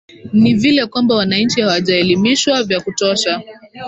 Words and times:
ni 0.33 0.53
vile 0.53 0.85
kwamba 0.87 1.15
wananchi 1.15 1.61
hawajaelimishwa 1.61 2.63
vya 2.63 2.81
kutosha 2.81 3.41